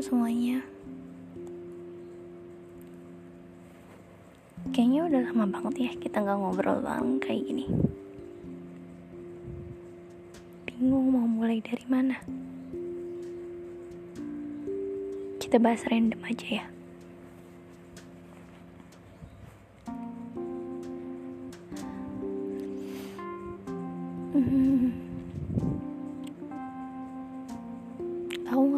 semuanya. 0.00 0.64
Kayaknya 4.70 5.00
udah 5.08 5.20
lama 5.28 5.44
banget 5.48 5.74
ya 5.76 5.92
kita 5.96 6.24
nggak 6.24 6.38
ngobrol 6.40 6.80
bareng 6.80 7.20
kayak 7.20 7.44
gini. 7.44 7.66
Bingung 10.68 11.12
mau 11.12 11.28
mulai 11.28 11.60
dari 11.60 11.86
mana. 11.88 12.16
Kita 15.40 15.60
bahas 15.60 15.84
random 15.88 16.22
aja 16.24 16.46
ya. 16.48 16.64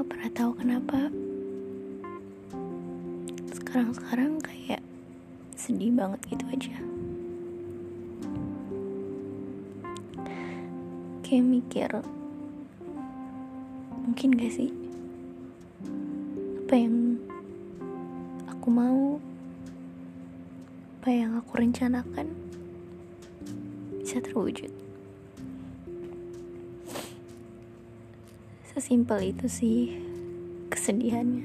Nggak 0.03 0.19
pernah 0.19 0.35
tahu 0.35 0.53
kenapa 0.59 0.99
sekarang-sekarang 3.55 4.43
kayak 4.43 4.83
sedih 5.55 5.95
banget 5.95 6.19
gitu 6.27 6.43
aja. 6.51 6.75
Kayak 11.23 11.47
mikir, 11.47 11.91
mungkin 14.03 14.35
gak 14.43 14.51
sih 14.51 14.75
apa 16.67 16.75
yang 16.75 17.23
aku 18.51 18.69
mau, 18.75 19.23
apa 20.99 21.09
yang 21.15 21.39
aku 21.39 21.63
rencanakan 21.63 22.27
bisa 24.03 24.19
terwujud. 24.19 24.75
Sesimpel 28.73 29.37
itu 29.37 29.47
sih 29.53 30.01
kesedihannya. 30.73 31.45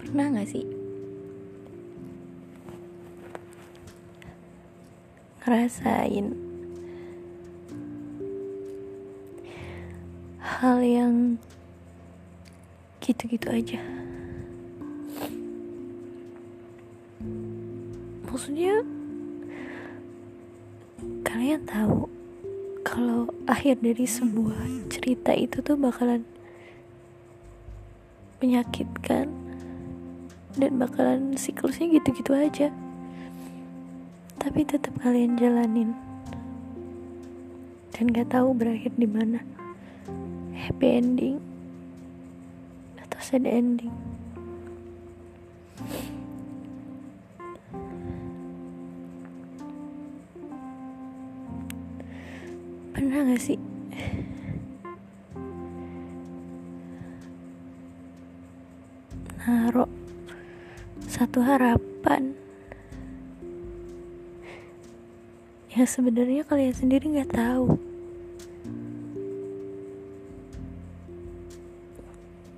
Pernah 0.00 0.32
gak 0.32 0.48
sih 0.48 0.64
ngerasain 5.44 6.32
hal 10.40 10.78
yang 10.80 11.36
gitu-gitu 13.04 13.52
aja? 13.52 13.84
Maksudnya 18.24 18.80
kalian 21.28 21.68
tahu 21.68 22.08
kalau 22.80 23.28
akhir 23.44 23.84
dari 23.84 24.08
sebuah 24.08 24.88
cerita 24.88 25.36
itu 25.36 25.60
tuh 25.60 25.76
bakalan 25.76 26.24
menyakitkan 28.40 29.28
dan 30.56 30.72
bakalan 30.80 31.36
siklusnya 31.36 32.00
gitu-gitu 32.00 32.32
aja. 32.32 32.72
Tapi 34.40 34.64
tetap 34.64 34.96
kalian 35.04 35.36
jalanin. 35.36 35.92
Dan 37.92 38.08
gak 38.08 38.32
tahu 38.32 38.56
berakhir 38.56 38.96
di 38.96 39.04
mana. 39.04 39.44
Happy 40.56 40.96
ending 40.96 41.36
atau 43.04 43.20
sad 43.20 43.44
ending 43.44 43.92
pernah 53.08 53.24
gak 53.32 53.40
sih? 53.40 53.56
Naruh 59.48 59.88
satu 61.08 61.40
harapan. 61.40 62.36
Yang 65.72 65.88
sebenarnya 65.88 66.44
kalian 66.44 66.76
sendiri 66.76 67.08
nggak 67.08 67.32
tahu. 67.32 67.80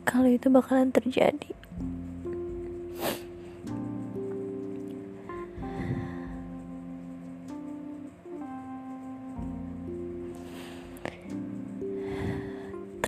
Kalau 0.03 0.27
itu 0.27 0.51
bakalan 0.51 0.91
terjadi 0.91 1.60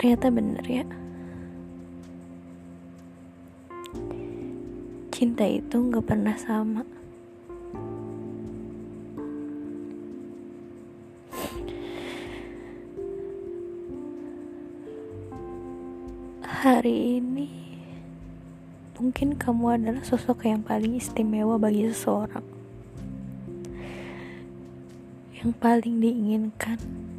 ternyata 0.03 0.35
bener 0.35 0.67
ya. 0.67 0.83
Cinta 5.15 5.47
itu 5.47 5.79
nggak 5.79 6.03
pernah 6.03 6.35
sama. 6.35 6.83
Hari 16.43 17.23
ini 17.23 17.79
mungkin 18.99 19.39
kamu 19.39 19.79
adalah 19.79 20.03
sosok 20.03 20.51
yang 20.51 20.67
paling 20.67 20.99
istimewa 20.99 21.63
bagi 21.63 21.87
seseorang. 21.87 22.43
Yang 25.39 25.51
paling 25.63 26.03
diinginkan 26.03 27.12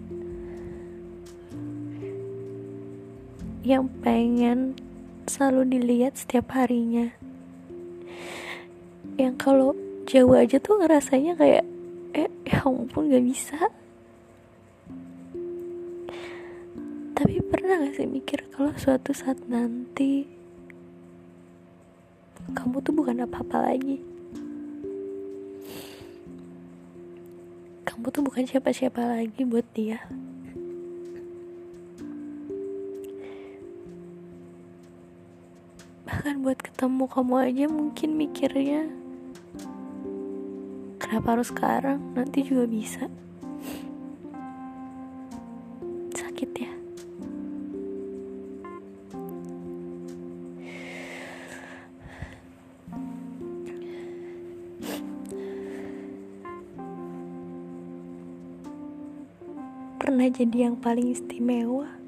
yang 3.63 3.87
pengen 4.03 4.75
selalu 5.23 5.79
dilihat 5.79 6.19
setiap 6.19 6.51
harinya. 6.51 7.15
Yang 9.15 9.35
kalau 9.39 9.71
jauh 10.03 10.35
aja 10.35 10.59
tuh 10.59 10.83
ngerasanya 10.83 11.39
kayak 11.39 11.63
eh 12.11 12.27
ya 12.43 12.59
ampun 12.67 13.07
gak 13.07 13.23
bisa. 13.23 13.55
Tapi 17.15 17.39
pernah 17.47 17.87
gak 17.87 17.95
sih 17.95 18.03
mikir 18.03 18.51
kalau 18.51 18.75
suatu 18.75 19.15
saat 19.15 19.39
nanti 19.47 20.27
kamu 22.51 22.83
tuh 22.83 22.91
bukan 22.91 23.23
apa-apa 23.23 23.71
lagi? 23.71 24.03
Kamu 27.87 28.11
tuh 28.11 28.27
bukan 28.27 28.43
siapa-siapa 28.43 28.99
lagi 28.99 29.47
buat 29.47 29.63
dia 29.71 30.03
bahkan 36.23 36.39
buat 36.39 36.55
ketemu 36.55 37.03
kamu 37.11 37.35
aja 37.35 37.65
mungkin 37.67 38.15
mikirnya. 38.15 38.87
Kenapa 40.95 41.35
harus 41.35 41.51
sekarang? 41.51 41.99
Nanti 42.15 42.47
juga 42.47 42.63
bisa. 42.63 43.11
Sakit 46.15 46.51
ya. 46.55 46.71
Pernah 59.99 60.31
jadi 60.31 60.71
yang 60.71 60.79
paling 60.79 61.11
istimewa 61.11 62.02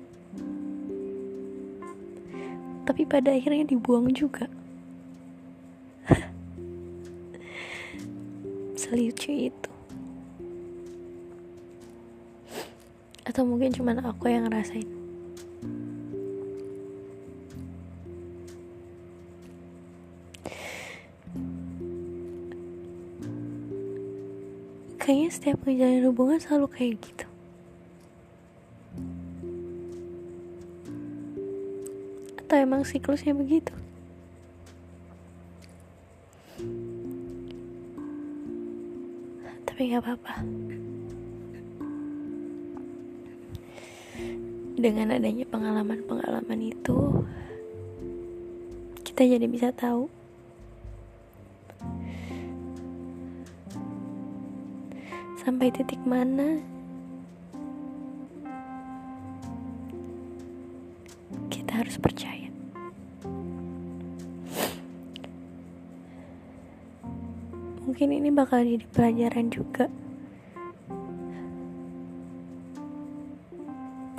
tapi 2.86 3.02
pada 3.02 3.34
akhirnya 3.34 3.66
dibuang 3.66 4.14
juga. 4.14 4.46
Selucu 8.80 9.50
itu. 9.50 9.72
Atau 13.26 13.42
mungkin 13.42 13.74
cuma 13.74 13.98
aku 13.98 14.30
yang 14.30 14.46
ngerasain? 14.46 14.86
Kayaknya 25.02 25.30
setiap 25.34 25.62
ngejalanin 25.66 26.06
hubungan 26.10 26.42
selalu 26.42 26.66
kayak 26.70 26.98
gitu 27.02 27.25
atau 32.56 32.64
emang 32.64 32.88
siklusnya 32.88 33.36
begitu? 33.36 33.76
Tapi 39.68 39.92
nggak 39.92 40.00
apa-apa. 40.00 40.34
Dengan 44.80 45.20
adanya 45.20 45.44
pengalaman-pengalaman 45.52 46.64
itu, 46.64 47.28
kita 49.04 49.28
jadi 49.28 49.52
bisa 49.52 49.76
tahu 49.76 50.08
sampai 55.44 55.76
titik 55.76 56.00
mana 56.08 56.64
kita 61.52 61.84
harus 61.84 62.00
percaya. 62.00 62.45
Mungkin 67.96 68.12
ini 68.12 68.28
bakal 68.28 68.60
jadi 68.60 68.84
pelajaran 68.92 69.48
juga. 69.56 69.88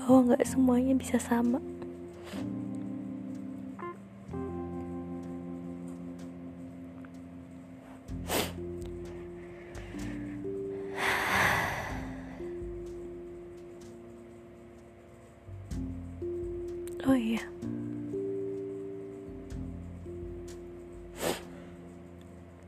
Bahwa 0.01 0.33
nggak 0.33 0.49
semuanya 0.49 0.97
bisa 0.97 1.21
sama 1.21 1.61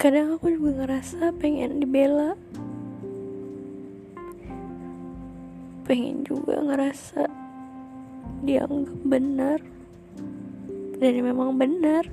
Kadang 0.08 0.40
aku 0.40 0.56
juga 0.56 0.72
ngerasa 0.72 1.36
pengen 1.36 1.84
dibela. 1.84 2.32
Pengen 5.84 6.24
juga 6.24 6.64
ngerasa 6.64 7.28
dianggap 8.40 9.00
benar. 9.04 9.60
Dan 10.96 11.12
memang 11.20 11.60
benar. 11.60 12.08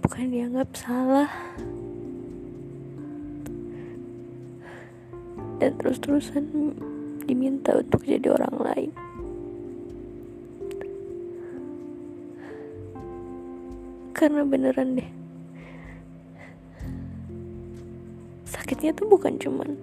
Bukan 0.00 0.32
dianggap 0.32 0.72
salah. 0.72 1.28
Dan 5.60 5.76
terus-terusan 5.76 6.72
diminta 7.28 7.76
untuk 7.76 8.00
jadi 8.00 8.32
orang 8.32 8.56
lain. 8.64 8.92
karena 14.16 14.48
beneran 14.48 14.96
deh 14.96 15.25
sakitnya 18.66 18.98
tuh 18.98 19.06
bukan 19.06 19.38
cuman 19.38 19.78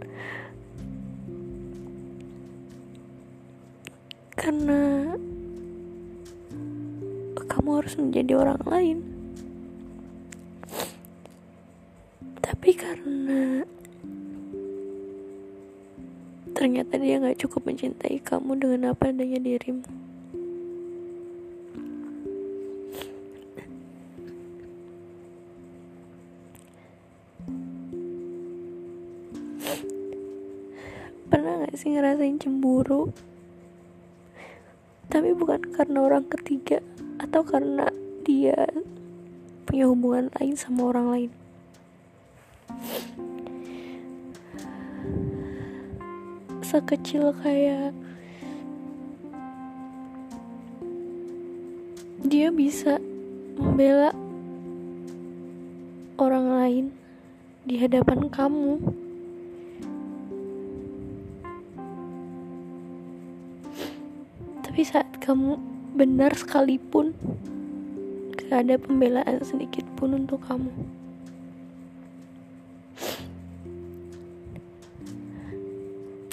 karena 4.35 5.15
kamu 7.47 7.79
harus 7.79 7.95
menjadi 7.95 8.33
orang 8.35 8.59
lain. 8.67 8.99
Tapi 12.43 12.75
karena 12.75 13.63
ternyata 16.51 16.99
dia 16.99 17.23
gak 17.23 17.39
cukup 17.39 17.63
mencintai 17.71 18.19
kamu 18.19 18.59
dengan 18.59 18.91
apa 18.91 19.15
adanya 19.15 19.39
dirimu 19.39 20.02
gak 31.73 31.81
sih 31.81 31.89
ngerasain 31.89 32.37
cemburu? 32.37 33.09
Tapi 35.09 35.33
bukan 35.33 35.73
karena 35.73 36.05
orang 36.05 36.29
ketiga 36.29 36.77
atau 37.17 37.41
karena 37.41 37.89
dia 38.21 38.69
punya 39.65 39.89
hubungan 39.89 40.29
lain 40.37 40.53
sama 40.53 40.93
orang 40.93 41.07
lain. 41.09 41.31
Sekecil 46.61 47.33
kayak 47.41 47.97
dia 52.21 52.53
bisa 52.53 53.01
membela 53.57 54.13
orang 56.21 56.45
lain 56.53 56.85
di 57.65 57.81
hadapan 57.81 58.29
kamu 58.29 58.77
Tapi 64.73 64.89
saat 64.89 65.05
kamu 65.21 65.53
benar 65.93 66.33
sekalipun 66.33 67.13
Gak 68.33 68.65
ada 68.65 68.81
pembelaan 68.81 69.37
sedikit 69.45 69.85
pun 69.93 70.17
untuk 70.17 70.41
kamu. 70.49 70.73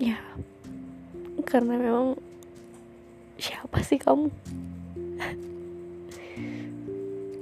Ya 0.01 0.17
Karena 1.45 1.77
memang 1.77 2.17
Siapa 3.37 3.85
sih 3.85 4.01
kamu? 4.01 4.33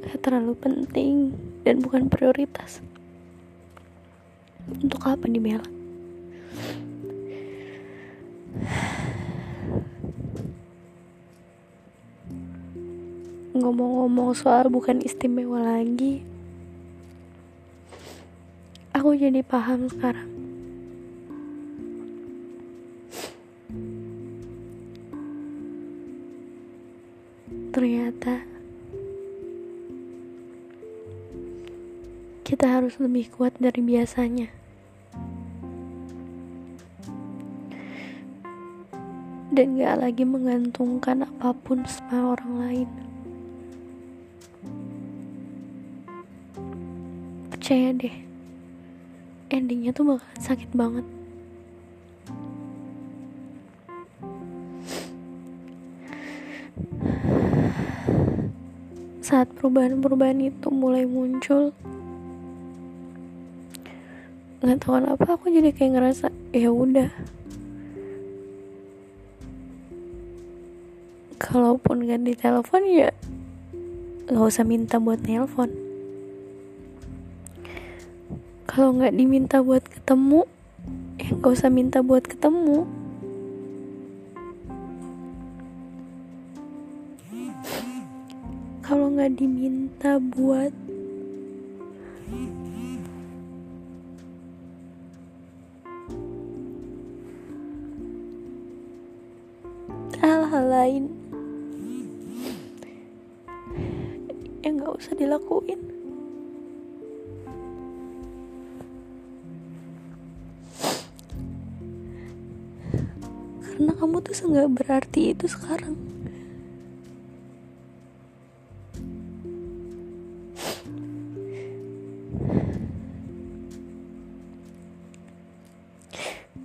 Gak 0.03 0.19
terlalu 0.19 0.59
penting 0.59 1.31
Dan 1.63 1.79
bukan 1.79 2.11
prioritas. 2.11 2.83
Untuk 4.67 5.07
apa 5.07 5.31
dibela 5.31 5.79
ngomong-ngomong 13.59 14.35
soal 14.39 14.71
bukan 14.71 15.03
istimewa 15.03 15.63
lagi 15.63 16.23
aku 18.95 19.15
jadi 19.15 19.43
paham 19.47 19.87
sekarang 19.87 20.31
ternyata 27.75 28.43
kita 32.43 32.67
harus 32.67 32.99
lebih 32.99 33.31
kuat 33.35 33.55
dari 33.61 33.85
biasanya 33.85 34.49
dan 39.59 39.75
gak 39.75 39.99
lagi 39.99 40.23
menggantungkan 40.23 41.27
apa 41.27 41.51
pun 41.51 41.83
sama 41.83 42.39
orang 42.39 42.53
lain. 42.63 43.08
Percaya 47.69 47.93
deh. 47.93 48.17
Endingnya 49.53 49.93
tuh 49.93 50.17
bakalan 50.17 50.41
sakit 50.41 50.73
banget. 50.73 51.05
Saat 59.21 59.53
perubahan-perubahan 59.61 60.49
itu 60.49 60.73
mulai 60.73 61.05
muncul 61.05 61.77
nggak 64.65 64.81
tahu 64.81 65.05
kenapa 65.05 65.37
aku 65.37 65.53
jadi 65.53 65.69
kayak 65.69 65.93
ngerasa 65.93 66.33
ya 66.57 66.73
udah. 66.73 67.13
Kalaupun 71.37 72.09
gak 72.09 72.25
di 72.25 72.33
telepon 72.33 72.89
ya 72.89 73.13
nggak 74.33 74.49
usah 74.57 74.65
minta 74.65 74.97
buat 74.97 75.21
nelpon 75.29 75.88
kalau 78.79 78.95
nggak 78.95 79.19
diminta 79.19 79.59
buat 79.59 79.83
ketemu 79.83 80.47
ya 81.19 81.35
nggak 81.35 81.51
usah 81.51 81.67
minta 81.67 81.99
buat 81.99 82.23
ketemu. 82.23 82.87
Kalau 88.87 89.11
nggak 89.19 89.35
diminta 89.35 90.23
buat 90.23 90.71
hal-hal 100.23 100.65
lain 100.71 101.05
yang 104.63 104.79
nggak 104.79 104.95
usah 105.03 105.19
dilakuin 105.19 105.98
karena 113.79 113.95
kamu 113.95 114.19
tuh 114.27 114.35
nggak 114.35 114.75
berarti 114.75 115.31
itu 115.31 115.47
sekarang. 115.47 115.95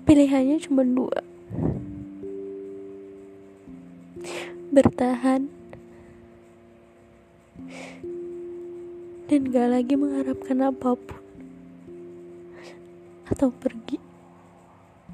Pilihannya 0.10 0.58
cuma 0.66 0.82
dua. 0.82 1.22
Bertahan. 4.74 5.54
Dan 9.30 9.54
gak 9.54 9.70
lagi 9.70 9.94
mengharapkan 9.94 10.66
apa 10.66 10.98
pun. 10.98 11.22
Atau 13.30 13.54
pergi 13.54 14.03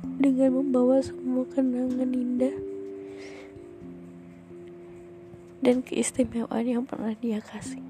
dengan 0.03 0.63
membawa 0.63 1.03
semua 1.03 1.43
kenangan 1.49 2.11
indah 2.11 2.55
dan 5.59 5.83
keistimewaan 5.83 6.65
yang 6.65 6.83
pernah 6.87 7.11
dia 7.19 7.43
kasih 7.43 7.83